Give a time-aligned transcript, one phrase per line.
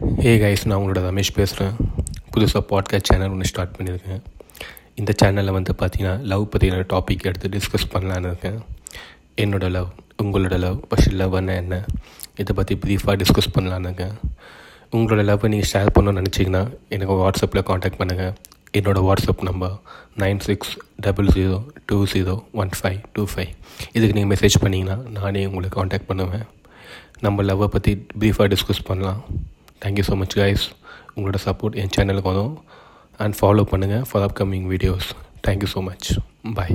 [0.00, 1.74] Hey guys நான் உங்களோட ரமேஷ் பேசுகிறேன்
[2.32, 4.20] புதுசாக பாட்காஸ்ட் சேனல் ஒன்று ஸ்டார்ட் பண்ணியிருக்கேன்.
[4.94, 8.58] இந்த சேனலில் வந்து பார்த்தீங்கன்னா லவ் பற்றின டாபிக் எடுத்து டிஸ்கஸ் பண்ணலான்னு இருக்கேன்.
[9.36, 9.88] என்னோடய லவ்
[10.22, 11.84] உங்களோட லவ் ஃபஸ்ட் லவ்னா என்ன?
[12.36, 14.14] இதை பற்றி ப்ரீஃபாக டிஸ்கஸ் பண்ணலான்னு இருக்கேன்.
[14.92, 18.34] உங்களோட லவ்வை நீங்கள் ஷேர் பண்ணணும்னு நினச்சிங்கன்னா எனக்கு வாட்ஸ்அப்பில் காண்டாக்ட் பண்ணுங்கள்
[18.72, 19.78] என்னோடய WhatsApp number
[20.16, 23.52] nine six double zero two zero one five two five
[23.92, 26.46] இதுக்கு நீங்கள் மெசேஜ் பண்ணிங்கன்னா நானே உங்களை காண்டாக்ட் பண்ணுவேன்.
[27.20, 29.22] நம்ம லவ்வை பற்றி ப்ரீஃபாக டிஸ்கஸ் பண்ணலாம்.
[29.82, 30.64] Thank you so much guys
[31.16, 32.54] உங்களோட சப்போர்ட் என் சேனலுக்கு வரும்
[33.18, 35.08] அண்ட் ஃபாலோ பண்ணுங்கள் for upcoming videos
[35.46, 36.08] thank you so much
[36.54, 36.74] bye